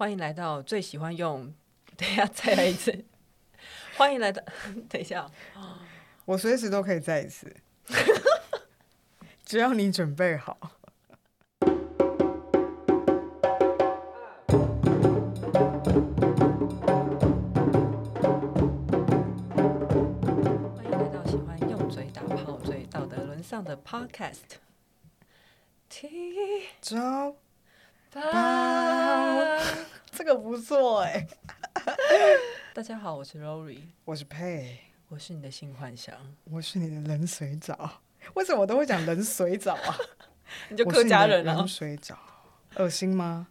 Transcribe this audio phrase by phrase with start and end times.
[0.00, 1.52] 欢迎来到最喜欢用，
[1.94, 3.04] 等一下再来一次。
[3.98, 4.42] 欢迎来到，
[4.88, 5.30] 等一下，
[6.24, 7.54] 我随时都可以再一次，
[9.44, 10.56] 只要你准备好。
[11.68, 11.76] 欢
[20.82, 24.56] 迎来到喜欢用嘴打炮、最道德沦丧的 Podcast。
[26.80, 27.36] 招
[28.12, 28.20] 吧，
[30.20, 31.26] 这个不错哎。
[32.76, 34.76] 大家好，我是 Rory，我是佩，
[35.08, 38.02] 我是你的新幻想，我是你的冷水澡。
[38.34, 39.96] 为什么我都会讲冷水澡啊？
[40.68, 41.54] 你就客家人啊？
[41.54, 42.18] 冷水澡，
[42.76, 43.48] 恶心吗？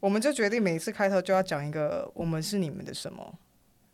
[0.00, 3.38] 我们就决定每一次开头就要讲一个“我们是你们的什么”，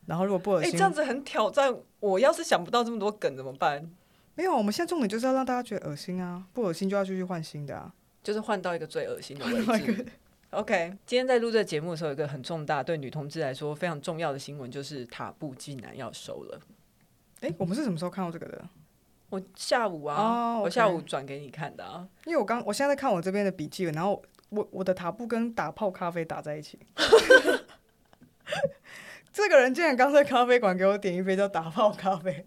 [0.06, 1.73] 然后如果不恶心，欸，这样子很挑战。
[2.00, 3.89] 我要是想不到这么多梗怎么办？
[4.34, 6.42] 没有，我们现在重点就是要让大家觉得恶心啊！
[6.52, 7.95] 不恶心就要继续换新的啊，
[8.25, 10.05] 就是换到一个最恶心的位置。
[10.50, 16.61] OK，今天在录这个节目的时候，有一个很重大对女同志来说非常重要的新闻，就是塔布竟然要收了。
[17.41, 18.64] 哎、欸，我们是什么时候看到这个的？
[19.28, 20.64] 我下午啊，oh.
[20.64, 22.08] 我下午转给你看的啊。
[22.25, 26.80] 因为我刚，我现在在看我这边的笔记，然后我我的塔布跟打泡咖啡打在一起。
[29.32, 32.44] 这个人竟然刚在咖啡馆给我点一杯叫打泡咖啡，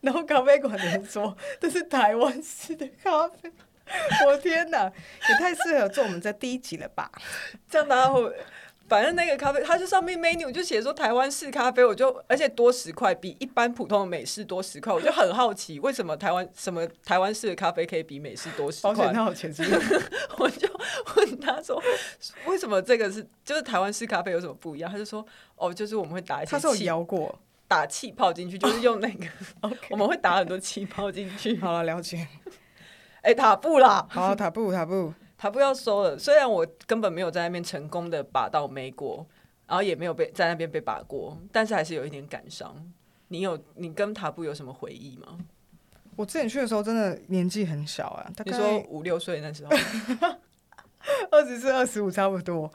[0.00, 3.52] 然后咖啡馆的人说这是台湾式的咖啡。
[4.26, 4.90] 我天哪，
[5.28, 7.10] 也太适合做我们这第一集了吧？
[7.70, 8.32] 这样大家会，
[8.88, 18.94] 反正那个咖啡，它就上面 menu 就写说台湾式咖啡，我就而且多十块，比一般普通的美式多十块，我就很好奇，为什么台湾什么台湾式的咖啡可以比美式多十块？
[18.94, 19.62] 保险套钱是？
[20.38, 20.68] 我就
[21.16, 21.82] 问他说，
[22.46, 24.90] 为什么这个是就是台湾式咖啡有什么不一样？
[24.90, 25.24] 他就说，
[25.56, 27.38] 哦，就是我们会打一些气，摇过，
[27.68, 29.26] 打气泡进去，就是用那个，
[29.62, 31.56] oh, 我们会打很多气泡进去。
[31.58, 32.26] 好了，了解。
[33.24, 34.06] 哎、欸，塔布啦！
[34.10, 36.18] 好，塔布，塔布， 塔布要收了。
[36.18, 39.26] 虽然我根本没有在那边成功的把到美国，
[39.66, 42.76] 然后也没有被在那边被把过，但是还是有一点感伤。
[43.28, 45.38] 你有，你跟塔布有什么回忆吗？
[46.16, 49.70] 我之前去的时候真的年纪很小啊，大概你说五六岁那时候，
[51.32, 52.70] 二十四、二十五差不多。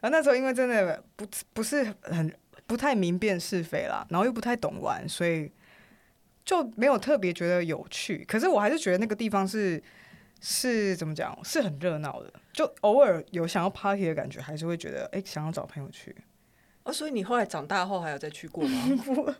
[0.00, 5.52] 然后那时候因为真的不不是很不太明辨是非啦，然后又不太懂玩，所以。
[6.44, 9.82] 就没有特别觉得有趣，可是我还是觉得那个地方是
[10.40, 12.30] 是怎么讲，是很热闹的。
[12.52, 16.14] 就偶尔有想要 party 的感觉，还是会觉得哎、欸，想要找朋友去。
[16.82, 18.96] 哦，所以你后来长大后还有再去过吗？
[19.06, 19.32] 不，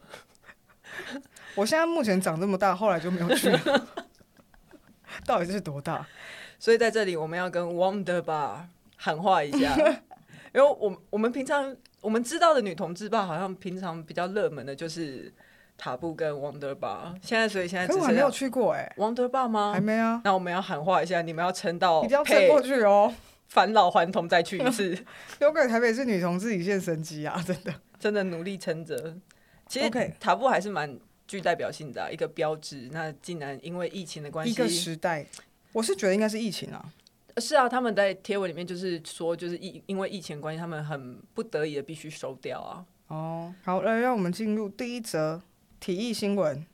[1.57, 3.89] 我现在目前长这么大，后来就没有去了。
[5.27, 6.07] 到底是多大？
[6.59, 8.65] 所以在这里我们要跟 Wonder Bar
[8.97, 9.77] 喊话一下，
[10.55, 15.31] 因为我我们平常我们知道的女同志吧，好像平常比较热门的就是。
[15.77, 19.73] 塔布跟 Wonder Bar，现在所以现在，可是我还没有去过哎、欸，Wonder Bar 吗？
[19.73, 20.21] 还没啊。
[20.25, 23.13] 那我们要喊话一下，你们要撑到，一定要撑过去哦，
[23.49, 24.97] 返老还童再去一次。
[25.41, 29.17] 有感台北是女同志一线生机啊，真的，真的努力撑着。
[29.69, 29.91] 其实
[30.21, 32.89] 塔布还是蛮具代表性的、啊、一个标志。
[32.93, 35.27] 那竟然因为疫情的关系，一个时代，
[35.73, 36.85] 我是觉得应该是疫情啊。
[37.39, 42.85] 是啊，他们在贴文里面就是说，就是疫因为疫情关系，他们很不得已的必须收掉啊。
[43.09, 45.43] 哦，好，来让我们进入第一则。
[45.85, 46.65] 体育新闻，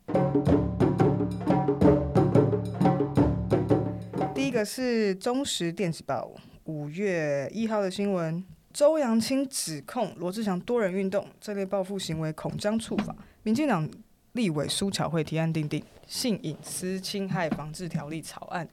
[4.32, 6.30] 第一个是中时电子报
[6.62, 13.12] 五月一号的新闻，周扬青指控罗志祥多人运动这类报复行为恐将触法，
[13.42, 13.90] 民进党
[14.34, 18.68] 立委苏巧慧提案订定性隐私侵害防治条例草案，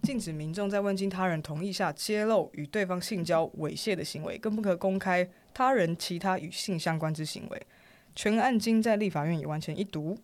[0.00, 7.66] 禁止民众在未经他人同意下揭露与对方性交猥亵的行为，更不可公开他人其他与性相关之行为。
[8.14, 10.16] 全案经在立法院已完成一读。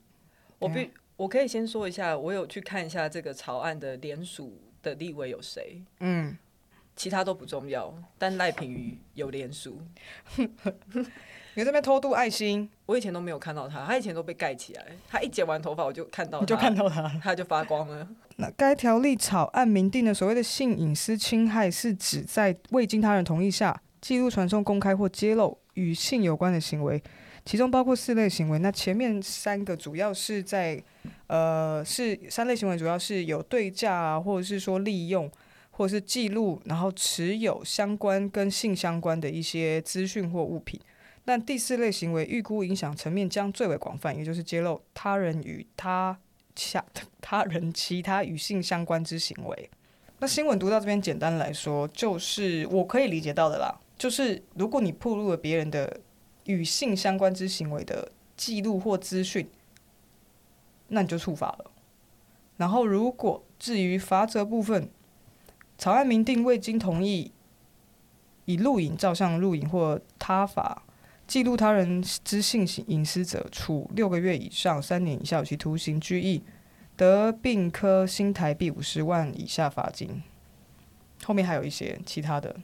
[0.59, 5.83] 我必我可以先说一下，我有去看一下这个草案的联署的立委有谁？
[6.01, 6.37] 嗯，
[6.97, 9.81] 其他都不重要，但赖品妤有联署。
[11.55, 18.09] 你这边偷渡爱心，我以前都没有看到他，他以前都被盖起来，他一剪完头发我就看到他，就看到他，他就发光了。
[18.37, 27.03] 那该条例草案明定的所谓的性隐私侵害，是指在未经他人同意下记录、传送、公开或揭露与性有关的行为。
[27.45, 30.81] 其中包括四类行为，那前面三个主要是在，
[31.27, 35.31] 呃，是三类行为主要是有对价啊，或者是说利用，
[35.71, 40.79] 或者是记录，然后持有相关跟性相关的一些资讯或物品。
[41.25, 46.19] 但第四类行为预估影响层面将最为广泛，也就是揭露他人与他
[46.55, 46.85] 下
[47.23, 49.71] 他人其他与性相关之行为。
[50.19, 56.01] 那新闻读到这边，简单来说，就是我可以理解到的啦，就是如果你暴露了别人的。
[56.47, 59.49] 与性相关之行为的记录或资讯，
[60.89, 61.71] 那你就触法了。
[62.57, 64.91] 然后，如果至于罚则部分，
[65.79, 67.31] 草案明定未经同意，
[68.47, 70.83] 以录影、照相、录影或他法
[71.27, 76.43] 记录他人之性行隐私者，处六个月以上三年以下有期徒刑、拘役，
[76.97, 80.23] 得并科新台币五十万以下罚金。
[81.23, 82.57] 后面还有一些其他的，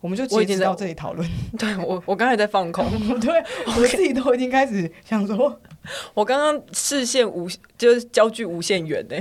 [0.00, 1.28] 我们就截止到这里讨论。
[1.58, 2.86] 对我，我刚才在放空，
[3.20, 5.60] 对我自己都已经开始想说，
[6.14, 9.16] 我刚刚视线无就是焦距无限远呢。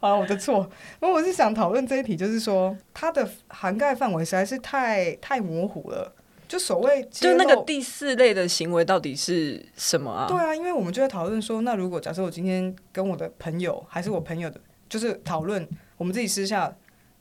[0.00, 0.68] 啊，我的错。
[1.00, 6.12] 因为我是想讨论这一题，就是说它的涵盖范围实在是太太模糊了。
[6.48, 10.26] 就所谓就那个第四类的行为到底是什么啊？
[10.28, 15.66] 对啊，因为我们就在讨论说，那如果假设我今天跟我的朋友，还是我朋友的，就是讨论
[15.96, 16.76] 我们自己私下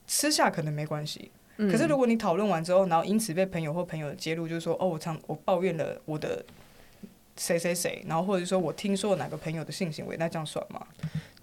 [0.06, 1.32] 私下可能没关系。
[1.70, 6.44] 可是如果你讨论完之后，然后因此被朋友或朋友的揭露，就是说哦，我常我抱怨了我的
[7.38, 10.82] 谁谁谁，然后或者说我听说哪个朋友的性行为，那这样算吗？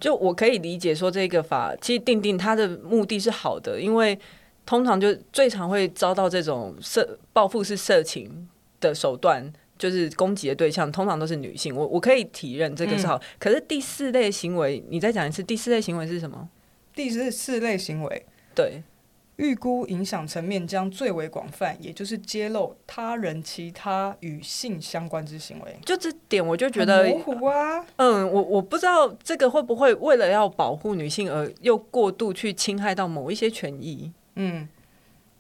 [0.01, 4.19] 就我可以理解说，这个法其实定定它的目的是好的，因为
[4.67, 8.49] 通常就最常会遭到这种色报复式色情
[8.81, 11.75] 的手段，就是攻击的对象通常都是女性。
[11.75, 16.49] 我我可以体认这个是好，嗯、可是第四类行为，你再讲一次，第四类行为是什么？
[16.95, 18.83] 第四四类行为，对。
[19.39, 25.77] 预估影响层面将最为广泛，也就是揭露他人其他与性相关之行为。
[25.87, 27.87] 就这点，我就觉得模糊啊。
[27.97, 34.13] 嗯，我我不知道这个会不会为了要保护女性而又过度去侵害到某一些权益。
[34.35, 34.69] 嗯，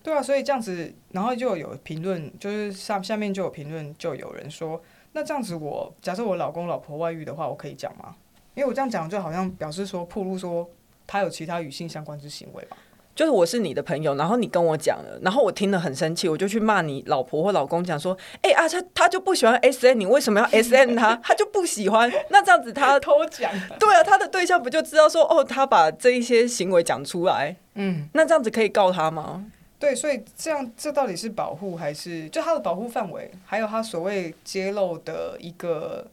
[0.00, 4.80] 对啊，所以这样子，然后就有评论，就是下下面就有评论，就有人说，
[5.12, 8.14] 那这样子我假设我老公老婆外遇的话，我可以讲吗？
[8.54, 10.70] 因为我这样讲就好像表示说，暴露说
[11.04, 12.76] 他有其他与性相关之行为嘛。
[13.18, 21.16] 就是我是你的朋友，然后你跟我讲了，然后我听了很生气，我就去骂你老婆或老公，讲说，哎、欸、啊，他他就不喜欢 S N，你为什么要 S N 他？
[21.16, 23.50] 他就不喜欢，那这样子他 偷讲，
[23.80, 29.46] 对啊，他的对象不就知道说，哦，他把这一些行为讲出来，嗯，那这样子可以告他吗？
[29.80, 36.06] 对，所以这样这到底是保护还是就他的保护范围，还有他所谓揭露的一个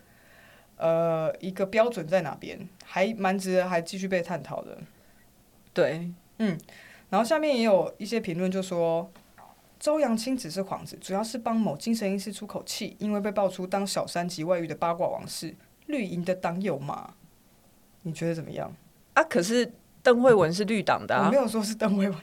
[0.77, 4.79] 呃一个标准在哪边，还蛮值得还继续被探讨的。
[5.71, 6.09] 对，
[6.39, 6.57] 嗯。
[7.09, 9.11] 然后下面也有一些评论，就说
[9.79, 15.55] 周扬青只是幌子，主要是帮某精神医师出口气，因为被爆出当小三及外遇的八卦往事。
[15.87, 17.13] 绿营的党友嘛，
[18.01, 18.73] 你觉得怎么样？
[19.13, 19.71] 啊，可是
[20.01, 22.19] 邓慧文是绿党的、啊，我没有说是邓慧文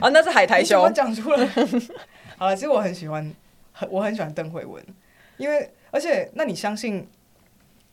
[0.00, 0.82] 啊， 那是海苔兄。
[0.82, 1.46] 我讲出来。
[2.36, 3.32] 好了，其实我很喜欢，
[3.72, 4.84] 很我很喜欢邓慧文，
[5.36, 7.06] 因为而且那你相信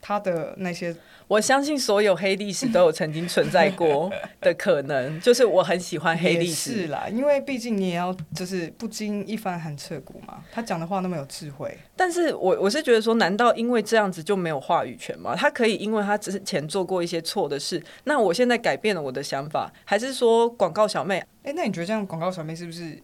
[0.00, 0.94] 他的那些？
[1.26, 4.10] 我相信所有黑历史都有曾经存在过
[4.40, 6.72] 的可能，就是我很喜欢黑历史。
[6.72, 10.42] 是啦，因为毕竟你也要就是不经一番寒彻骨嘛。
[10.50, 15.36] 他讲的话那么有智慧，但是我我是觉得说，难道因为这样子就没有话语权吗？
[15.36, 21.18] 他可以因为他之前做过一些错的事，那我现在改变了我的想法，还是说广告小妹？
[21.42, 22.98] 哎、欸，那你觉得这样广告小妹是不是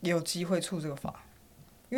[0.00, 1.24] 也有机会触这个法？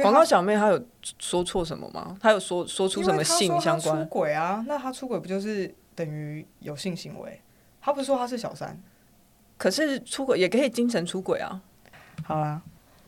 [0.03, 0.85] 广告小妹她有
[1.19, 2.17] 说错什么吗？
[2.21, 4.03] 她有说说出什么性相关？
[4.03, 4.65] 出轨啊？
[4.67, 7.41] 那她出轨不就是等于有性行为？
[7.81, 8.81] 她不是说她是小三，
[9.57, 11.61] 可是出轨也可以精神出轨啊。
[12.25, 12.63] 好啦，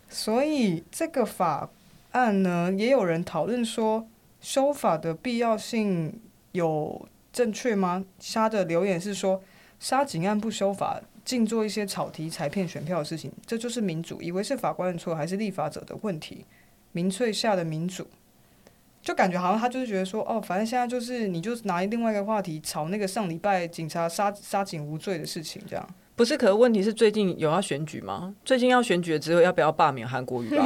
[0.09, 1.71] 所以这个法
[2.13, 4.07] 案呢，也有人讨论说
[4.41, 6.21] 修法的必要性
[6.53, 8.05] 有正确吗？
[8.35, 9.43] 他的留言是说，
[9.81, 14.23] 杀警案不修法，尽做一些炒题、裁骗选票的事情，这就是民主？
[14.23, 16.47] 以为是法官的错，还是立法者的问题？
[16.97, 18.07] 民粹下的民主，
[19.03, 26.39] 就感觉好像他就是觉得说，哦，反正现在就是，你就拿另外一个话题炒那个上礼拜警察杀杀警无罪的事情，这样不是？
[26.39, 28.35] 可是问题是最近有要选举吗？
[28.47, 30.65] 最近要选举了之后，要不要罢免韩国瑜吧？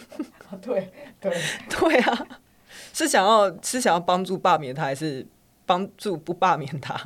[0.62, 1.30] 对对
[1.68, 2.26] 对啊，
[2.94, 5.26] 是想要是想要帮助罢免他，还是
[5.66, 6.98] 帮助不罢免他？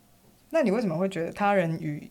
[0.52, 2.10] 那你为什么会觉得他人与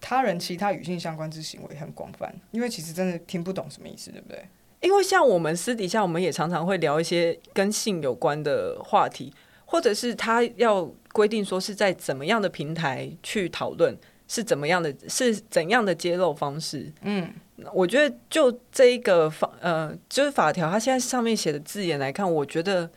[0.00, 2.34] 他人其他与性相关之行为很广泛？
[2.50, 4.44] 因为其实真的听不懂什么意思，对不对？
[4.84, 9.32] 因为像我们私底下，我们也常常会聊一些跟性有关的话题，
[9.64, 13.96] 或者是他要规定说是在怎么样的平台去讨论，
[14.28, 16.92] 是怎么样的，是怎样的揭露方式。
[17.00, 17.32] 嗯，
[17.72, 22.90] 我觉得就这一个法，呃，就是法条，它现在上面写的字眼来看，我觉得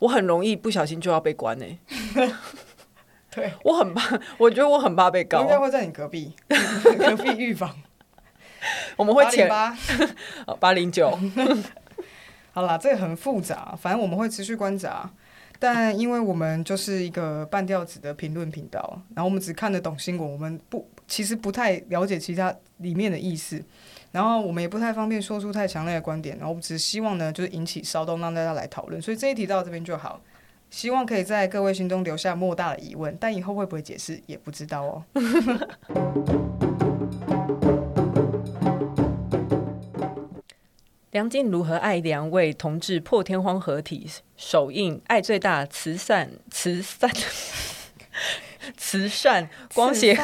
[0.00, 2.32] 我很容易不小心就要被关呢、欸。
[3.34, 6.34] 对，我很怕，我觉得我很怕被告，应该会在你隔壁，
[6.98, 7.74] 隔壁预防。
[9.00, 9.74] 我们会前八
[10.60, 11.18] 八零九，
[12.52, 15.10] 好啦，这个很复杂，反正我们会持续观察。
[15.58, 23.62] 但因为我们就是一个半吊子的评论频道，然后我们只看得懂新闻，我们不其实不太了解其他里面的意思，
[24.12, 29.00] 然后我们也不太方便说出太强烈的观点，然后我们只希望呢，就是引起骚动，让大家来讨论。
[29.00, 30.20] 所以这一题到这边就好，
[30.68, 35.04] 希望可以在各位心中留下莫大的疑问，但以后会不会解释也不知道哦。
[41.10, 47.10] 梁静茹和艾怡良为同志破天荒合体首映，爱最大慈善慈善
[48.76, 50.16] 慈善光协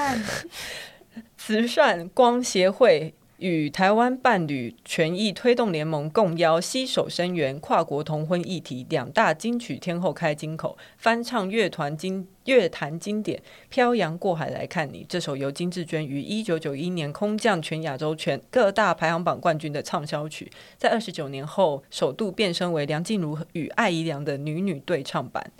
[1.36, 3.14] 慈善光协会。
[3.38, 13.38] 与台湾伴侣权益推动联盟共邀携手声援跨国同婚议题，两大金曲天后开金口，翻唱乐团经乐坛经典
[13.68, 25.52] 《漂洋过海来看你》这首由金志娟于一九九一年空降全亚洲全各大排行榜冠军的畅销曲，在二十九年后首度变身为梁静茹与艾怡良的女女对唱版。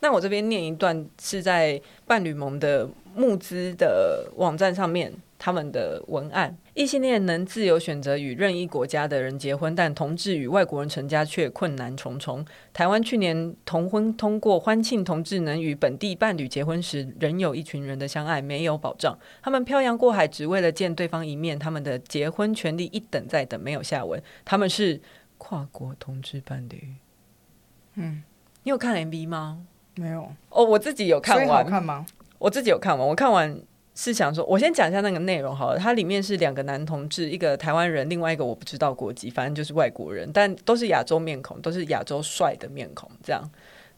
[0.00, 5.12] 那我这边念一段是在伴侣盟的募资的网站上面。
[5.42, 12.44] 他们的文案：异性恋能自由选择与任意国家的人结婚，但同志与外国人成家却困难重重。
[12.74, 19.18] 台湾去年同婚通过，欢庆同志能与本地伴侣结婚时，仍有一群人的相爱没有保障。
[19.42, 24.22] 他们漂洋过海只为了见对方一面，他们的结婚权利一等再等，没有下文。
[24.44, 25.00] 他们是
[25.38, 26.96] 跨国同志伴侣。
[27.94, 28.22] 嗯，
[28.64, 29.64] 你有看 MV 吗？
[29.94, 30.30] 没有。
[30.50, 31.64] 哦，我自己有看完。
[31.64, 32.04] 看吗？
[32.38, 33.08] 我自己有看完。
[33.08, 33.58] 我看完。
[33.94, 35.78] 是想说，我先讲一下那个内容好了。
[35.78, 43.42] 它里面是两个男同志，一个台湾人，另外一个我不知道国籍，反正就是外国人，但都是亚洲面孔，都是亚洲帅的面孔这样。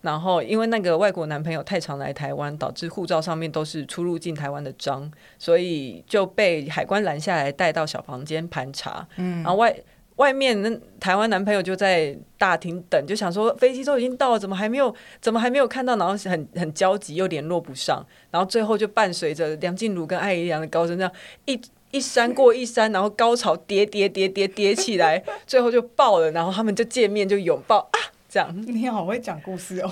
[0.00, 5.08] 然后因为那个外国男朋友太常来台湾，导致护照上面都是出入境台湾的章，
[5.38, 9.06] 所以就被海关拦下来，带到小房间盘查。
[9.16, 9.74] 嗯，然后外。
[10.16, 14.94] 外面那台湾男朋友就在大厅等，就想说飞机都已经到了，怎么还没有？
[15.20, 15.96] 怎么还没有看到？
[15.96, 18.04] 然后很很焦急，又联络不上。
[18.30, 21.12] 然后最后就伴随着梁静茹跟艾怡良的高声，这样
[21.46, 26.30] 一一山过一山，然后高潮叠叠叠叠叠起来，最后就爆了。
[26.32, 28.54] 然后他们就见面就拥抱啊，这样。
[28.66, 29.90] 你好会讲故事哦，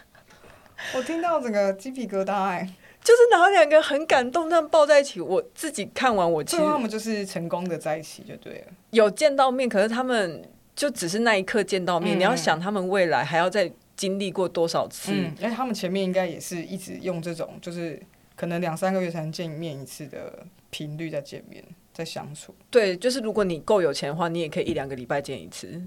[0.96, 2.68] 我听到整个鸡皮疙瘩哎。
[3.02, 5.20] 就是然后两个很感动，这样抱在一起。
[5.20, 8.72] 我自己看完，我其实他们就是成功的在一起就对了。
[8.90, 10.42] 有见到面，可是他们
[10.76, 12.16] 就只是那一刻见到面。
[12.16, 15.12] 嗯、你要想，他们未来还要再经历过多少次？
[15.14, 18.00] 嗯，而且他们前面应该也是一直用这种，就是
[18.36, 22.54] 可能两三个月才能见面一次的频率在见面，在相处。
[22.70, 25.80] 对，就是如果你够有钱的话，你也可以一两个礼拜见一次。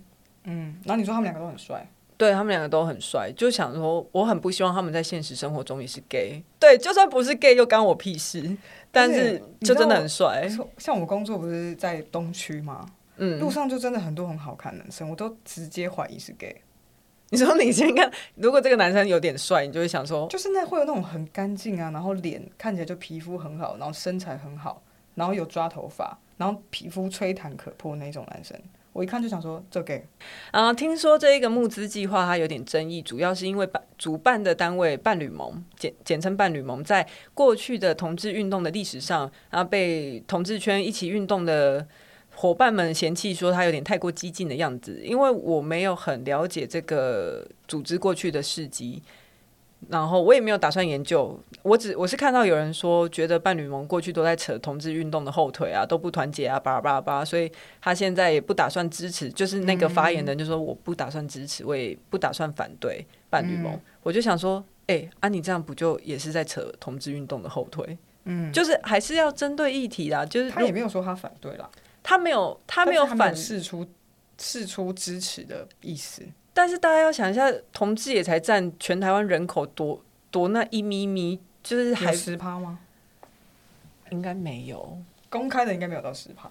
[0.46, 1.88] 嗯，然后你说他们两个都很帅。
[2.18, 6.44] 对，他们两个都很帅，就想说我很不希望他们在现实生活中也是 gay。
[6.60, 8.56] 对，就算不是 gay 又干我屁事，
[8.92, 10.48] 但是就真的很帅。
[10.78, 12.86] 像我工作不是在东区吗？
[13.18, 16.62] 嗯，路上就真的很多很好看的男生，我都直接怀疑是 gay。
[17.30, 24.84] 你说你先看，如果这个男生有点帅，你就会想说，就是那会有那种很干净啊，然后脸看起来就皮肤很好，然后身材很好，
[25.16, 28.60] 然后有抓头发，然后皮肤吹弹可破那种男生。
[28.94, 30.06] 我一看就想说，这给
[30.52, 41.88] 啊，听说这一个募资计划它有点争议，主要是因为办主办的单位伴侣盟简简称伴侣盟，在过去的同志运动的历史上，然后被同志圈一起运动的
[42.36, 45.02] 伙伴们嫌弃说他有点太过激进的样子。
[45.04, 49.02] 因为我没有很了解这个组织过去的事迹。
[49.90, 63.74] 然后我也没有打算研究，我只我是看到有人说，觉得伴侣盟过去都在扯同志运动的后腿啊，都不团结啊，巴拉巴拉巴拉，所以他现在也不打算支持，就是那个发言人就说我不打算支持，我也不打算反对伴侣盟。
[63.74, 67.98] 嗯、我就想说，哎、欸，啊，你这样不就也是在扯同志运动的后腿？
[68.26, 71.70] 嗯，就是还是要针对议题啦，就是他也没有说他反对啦，
[72.02, 73.86] 他没有他没有反示出
[74.40, 76.24] 示出支持的意思。
[76.54, 82.78] 但是大家要想一下，同志也才占全台湾人口多多那一咪咪，就是还十趴吗？
[84.12, 86.48] 应该没有，公开的应该没有到十趴。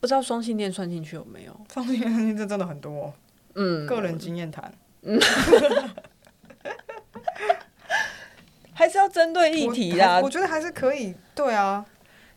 [0.00, 1.60] 不知道双性恋算进去有没有？
[1.72, 3.12] 双性恋这真的很多，
[3.54, 4.72] 嗯，个人经验谈，
[5.02, 5.20] 嗯，
[8.72, 10.20] 还是要针对议题啊。
[10.22, 11.84] 我觉得还是可以，对啊，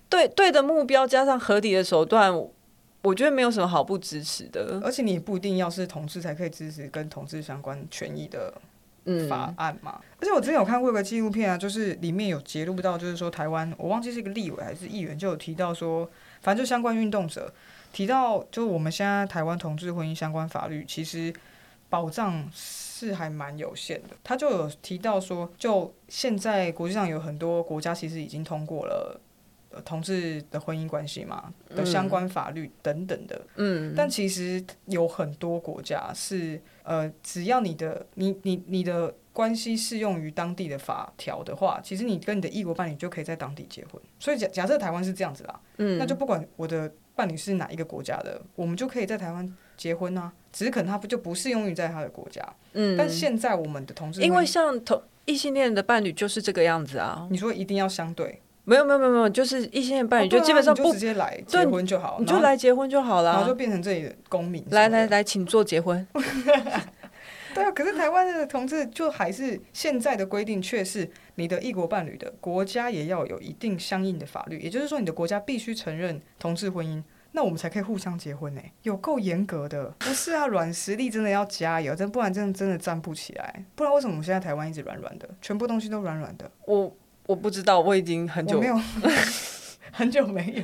[0.10, 2.34] 对对的目标加上合理的手段。
[3.08, 8.54] 我觉得没有什么好不支持的，而且你不一定要是同志才可以支持跟同志相关权益的
[9.30, 10.02] 法案嘛。
[10.02, 16.10] 嗯、而且我之前有看过一个纪录片啊，就是里面有揭露到，就是说台湾我忘记是一个立委还是议员，就有提到说，
[16.42, 17.54] 反正就相关运动者
[17.94, 21.34] 提到，就是我们现在台湾同志婚姻相关法律其实
[21.88, 24.10] 保障是还蛮有限的。
[24.22, 29.22] 他就有提到说，就现在国际上有很多国家其实已经通过了。
[29.82, 44.02] 同志的婚姻关系嘛的相关法律等等的，嗯，但其实有很多国家是呃，只要你的你你你的关系适用于当地的法条的话，其实你跟你的异国伴侣就可以在当地结婚。
[44.20, 52.42] 所以假假设台湾是这样子啦，嗯，那就不管我的伴侣是哪一个国家的，我们就可以在台湾结婚啊，只是可能他不就不适用于在他的国家，
[52.74, 58.42] 嗯，但现在我们的同志，因为像同异性恋的伴侣就是这个样子啊，你说一定要相对。
[58.68, 64.62] 没有没有没有没有，就是异性恋伴侣就基本上不、直接来结婚就好，你就来结婚就好了，然后就变成这里的公民。
[64.72, 66.06] 来来来，请做结婚。
[67.56, 77.02] 对啊，可是台湾的同志就还是现在的规定，却是你的异国伴侣的国家也要有一定相应的法律，也就是说，你的国家必须承认同志婚姻。
[77.32, 79.86] 那我们才可以互相结婚呢，有够严格的。
[80.00, 83.64] 不是啊，软实力真的要加油，真不然真的真的站不起来。
[83.76, 86.52] 不然为什么我们现在台湾一直软软的，全部东西都软软的？
[86.66, 86.92] 我
[87.28, 88.82] 我不知道，我已经很久没有，
[89.92, 90.54] 很久没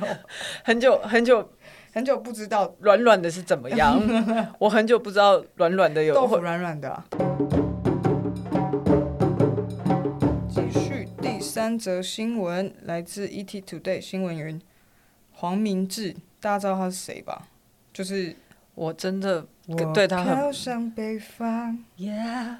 [0.64, 1.50] 很久很久
[1.92, 4.00] 很久不知道软软的是怎么样。
[4.58, 7.04] 我很久不知道软软的有豆腐软软的啊。
[10.48, 14.58] 继续第三则新闻，来自 ET Today 新闻云，
[15.32, 16.16] 黄明志。
[16.40, 17.48] 大家知道他是谁吧？
[17.92, 18.34] 就是
[18.74, 19.46] 我真的
[19.92, 20.34] 对他很。
[20.34, 22.56] 飘向北方，Yeah，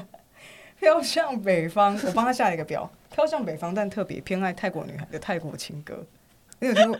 [0.78, 1.98] 飘向北方。
[2.06, 6.06] 我帮他下了一个标，飘向北方，但特别偏爱泰国女孩的泰国情歌。
[6.60, 6.96] 你有听过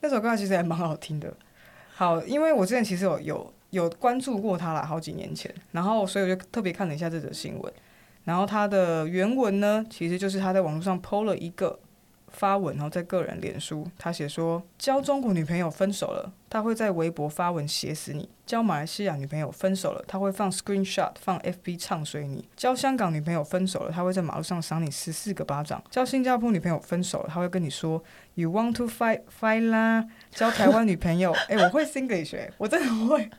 [0.00, 0.36] 那首歌？
[0.36, 1.32] 其实还蛮好听的。
[1.94, 7.72] 好，因为我之前其实有有有关注过他啦，好几年前，然后所以我就特别看了一下这则新闻。
[8.24, 11.78] 然后他的原文呢，其实就是他在网络上 PO 了一个。
[12.28, 28.02] 发文，然后在个人脸书，他写说交中国女朋友分手了，他会在微博发文写死你；交马来西亚女朋友分手了，他会放 screenshot 放 FB 唱衰你；交香港女朋友分手了，他会在马路上赏你十四个巴掌；交新加坡女朋友分手了，他会跟你说
[28.34, 33.30] You want to fight fight 啦；交台湾女朋友， 哎、欸，我会 Singlish，我真的会。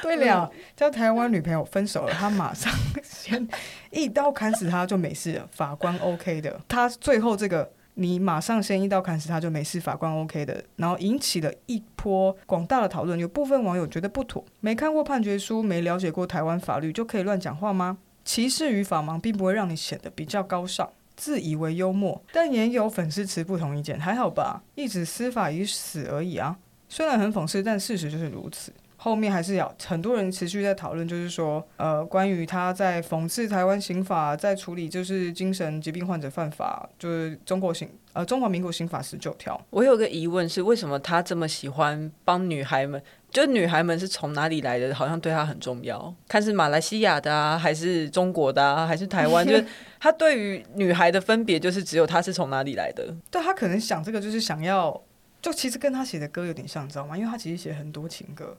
[0.00, 2.72] 对了，交台湾女朋友分手了，他马上
[3.02, 3.46] 先
[3.90, 6.60] 一刀砍死他就没事了，法官 OK 的。
[6.68, 7.72] 他最后这个。
[7.98, 13.18] 你马上先一刀砍死他就没事，法官 OK 的，然后引起了一波广大的讨论。
[13.18, 17.96] 有部分网友觉得不妥，没看过判决书，没了解过台湾法律就可以乱讲话吗？
[18.22, 24.62] 歧视与法盲并不会让你显得比较高尚，自以为幽默，但也有粉丝持不同意见，还好吧？
[24.74, 26.58] 一纸司法已死而已啊，
[26.90, 28.70] 虽然很讽刺，但事实就是如此。
[29.06, 39.64] 后面还是要很多人持续在讨论，就是说，呃，关于他在讽刺台湾刑法在处理就是精神疾病患者犯法，就是中国刑呃中华民国刑法十九条。
[39.70, 43.00] 我有个疑问是，为什么他这么喜欢帮女孩们？
[43.30, 44.92] 就女孩们是从哪里来的？
[44.92, 46.12] 好像对他很重要。
[46.26, 49.46] 看是马来西亚的啊，还是中国的啊，还是台湾？
[49.46, 49.64] 就是
[50.00, 53.14] 他对于女孩的分别，就是只有他是从哪里来的。
[53.30, 55.00] 对，他可能想这个，就是想要，
[55.40, 57.16] 就其实跟他写的歌有点像，你知道吗？
[57.16, 58.56] 因为他其实写很多情歌。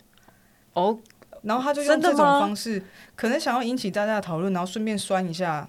[0.77, 0.95] 哦，
[1.41, 2.81] 然后他就用这种方式，
[3.15, 5.67] 可能想要引起大家的讨论，然后顺便酸一下，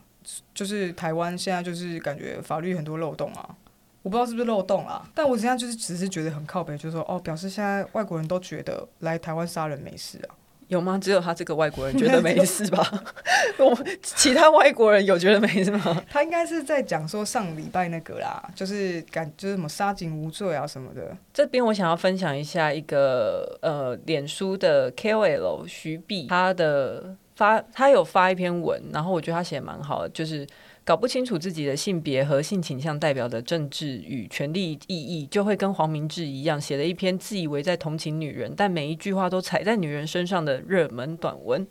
[0.53, 3.57] 就是台湾现在就是感觉法律很多漏洞啊，
[4.03, 10.37] 我不知道是不是漏洞啊，但我现在就是只是觉得很靠北，就是说哦，表示现在外国人都觉得来台湾杀人没事啊。
[10.69, 10.99] 有吗？
[11.03, 12.87] 只有他这个外国人觉得没事吧？
[13.59, 16.03] 我其他外国人有觉得没事吗？
[16.11, 21.17] 他应该是在讲说上礼拜那个啦，就是感就是什么杀警无罪啊什么的。
[21.33, 30.47] 这边我想要分享一下一个呃，脸书的 KOL 徐碧，他的发他有发一篇文，然后我觉得他写得蛮好的，就是。
[30.89, 41.69] 搞不清楚自己的性别和性倾向代表的政治与权利意义，就会跟黄明志一样写了一篇自以为在同情女人，但每一句话都踩在女人身上的热门短文。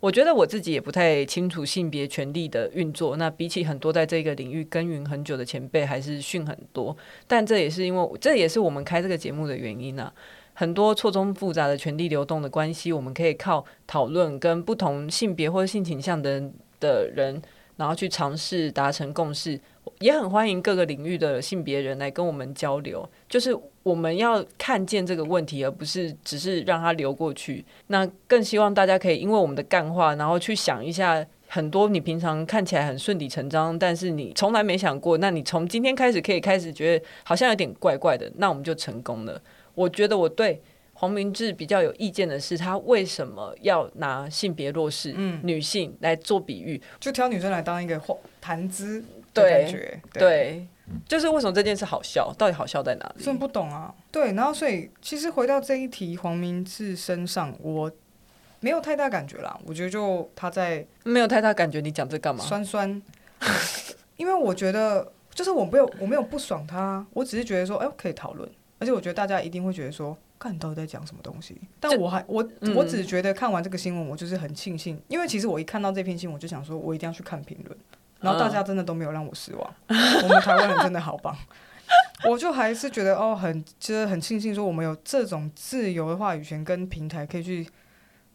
[0.00, 6.94] 我觉得我自己也不太清楚性别权利的运作，那比起很多在这个领域耕耘很久的前辈，还是逊很多。
[7.26, 10.12] 但这也是因为，这也是我们开这个节目的原因啊。
[10.52, 17.40] 很多错综复杂的权力流动的关系，我们可以靠讨论跟不同性别或者性倾向的的人。
[17.80, 19.58] 然后去尝试达成共识，
[20.00, 23.08] 也很欢迎各个领域的性别人来跟我们交流。
[23.26, 27.64] 就是我们要看见这个问题，而不是只是让它流过去。
[27.86, 35.16] 那更希望大家可以因为我们的干话，然后去想一下很多你平常看起来很顺理成章，但是你从来没想过。
[35.16, 39.40] 那你从今天开始可以开始觉得好像有点怪怪的，那我们就成功了。
[39.74, 40.60] 我觉得我对。
[41.00, 47.98] 黄明志比较有意见的是，他为什么要拿性别弱势、嗯、女性来做比喻，就挑女生来当一个
[48.38, 49.98] 谈资的感觉。
[50.12, 50.68] 对，对，
[51.08, 52.30] 就是为什么这件事好笑？
[52.36, 53.24] 到底好笑在哪里？
[53.24, 53.94] 真不懂啊。
[54.12, 57.90] 对，然后所以其实回到这一题，黄明志身上，我
[58.60, 59.58] 没有太大感觉啦。
[59.64, 62.44] 我觉得就他在没有太大感觉，你讲这干嘛？
[62.44, 63.02] 酸酸，
[64.18, 68.46] 因为我觉得就是我没有我没有不爽他，我只是觉得说，哎，可以讨论，
[68.78, 70.14] 而且我觉得大家一定会觉得说。
[70.40, 71.60] 看你到底在讲什么东西？
[71.78, 77.78] 但我还我我只觉得看完这个新闻，我就是很庆幸，嗯，因为其实我一看到这篇新闻，我就想说，我一定要去看评论。
[78.20, 81.36] 然后大家真的都没有让我失望，嗯、我们台湾人真的好棒。
[82.28, 87.66] 我就还是觉得哦，很就是很庆幸，说我们有这种自由的话语权跟平台，可以去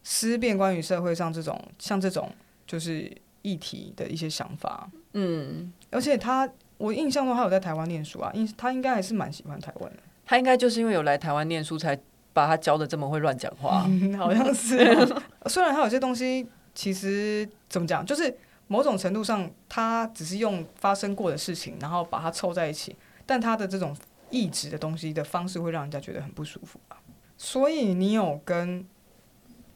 [0.02, 2.30] 思辨关于社会上这种像这种
[2.66, 3.10] 就是
[3.42, 4.90] 议题的一些想法。
[5.12, 9.98] 嗯，而且他我印象中他有在台湾念书啊，应他应该还是蛮喜欢台湾的。
[10.26, 11.98] 他应该就是因为有来台湾念书，才
[12.32, 13.84] 把他教的这么会乱讲话。
[13.88, 15.22] 嗯， 好像是哦。
[15.48, 18.36] 虽然他有些东西其实怎么讲，就是
[18.66, 23.96] 某种程度上，他只是用发生过的事情，然后把它凑在一起，但他的这种
[24.28, 26.98] 意志的东西的方式，会让人家觉得很不舒服啊。
[27.38, 28.84] 所以你有跟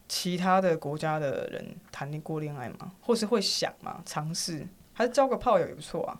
[0.09, 2.91] 其他的国家的人谈过恋爱吗？
[2.99, 4.01] 或是会想吗？
[4.05, 6.19] 尝试还是交个炮友也不错啊。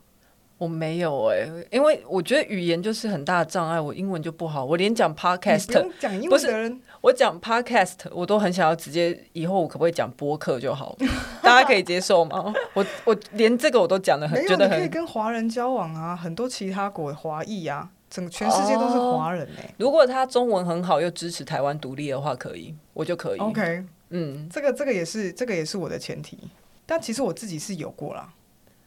[0.62, 3.82] 我没有哎、欸，因为我觉得语言就是很大的障碍。
[3.82, 5.66] 我英文就不好，我连讲 podcast
[6.00, 10.96] 讲英文的人，我讲 podcast 我都很想要直接以后我可不可以讲播客就好？
[11.42, 12.54] 大家可以接受吗？
[12.76, 19.74] 我我连这个我都讲的很，觉得很可以跟华人交往啊，很多其他国华裔啊，整个全世界都是华人哎、欸。
[19.80, 23.40] 如果他中文很好又支持台湾独立的话，可以，我就可以。
[23.40, 26.38] OK，嗯，这个这个也是这个也是我的前提，
[26.86, 28.32] 但其实我自己是有过啦。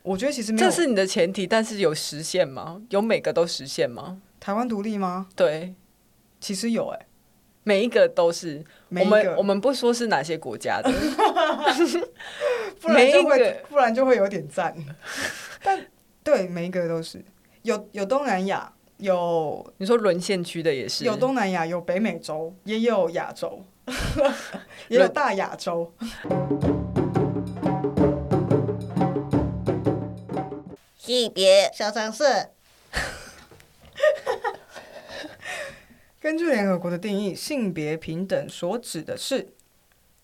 [0.04, 2.82] 我觉得其实没有，这是你的前提，但是有实现吗？
[2.90, 4.20] 有每个都实现吗？
[4.38, 5.28] 台湾独立吗？
[5.34, 5.74] 对，
[6.38, 7.06] 其实有哎、欸，
[7.62, 8.62] 每一个都是。
[8.90, 10.92] 我们我们不说是哪些国家的，
[12.80, 14.76] 不然就会不然就会有点赞。
[15.62, 15.86] 但
[16.22, 17.24] 对每一个都是
[17.62, 23.64] 有有东南亚，有你说沦陷区的也是有东南亚，有北美洲，也有亚洲，
[24.88, 25.90] 也有大亚洲。
[31.04, 32.24] 性别小常识。
[36.18, 39.52] 根据联合国的定义，性别平等所指的是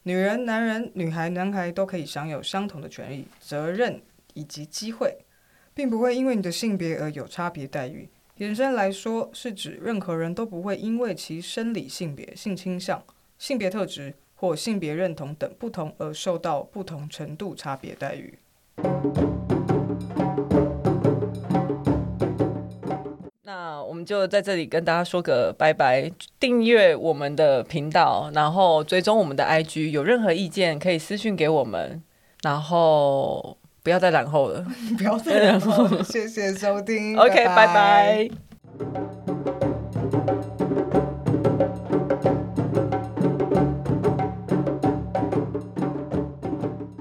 [0.04, 4.00] 女人、男人、女孩、男孩都可以享有相同的权利、责任
[4.32, 5.18] 以及机会，
[5.74, 8.08] 并不会因为你的性别而有差别待遇。
[8.36, 13.04] 延伸来说，是指任何人都不会因为其生理性别、性倾向、
[13.36, 18.38] 性别特质或性别认同等不同而受到不同程度差别待遇。
[24.00, 32.02] 们就在这里跟大家说个拜拜，订阅我们的频道，然后追踪我们的 IG，有任何意见可以私讯给我们，
[32.42, 38.30] 然后不要再然后了， 不要再然后了，谢谢收听， OK，拜拜。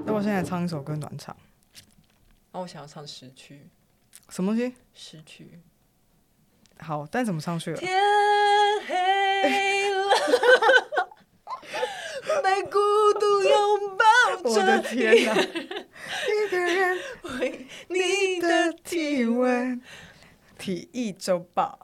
[0.04, 1.34] 那我现在唱一首歌暖场，
[2.52, 3.54] 那我想要唱《失去》，
[4.28, 4.74] 什么东西？
[4.92, 5.60] 失去。
[6.82, 7.76] 好，但怎么上去了？
[7.76, 7.90] 天
[8.88, 10.04] 黑了，
[12.42, 12.78] 被孤
[13.18, 14.04] 独拥抱
[14.42, 14.50] 着。
[14.50, 15.34] 我的天哪！
[15.40, 16.98] 一个人
[17.38, 19.80] 为你的体温。
[20.58, 21.78] 体育周报。